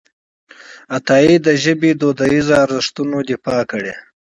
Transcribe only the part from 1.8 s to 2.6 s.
د دودیزو